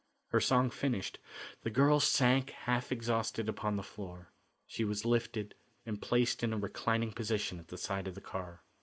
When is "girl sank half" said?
1.69-2.91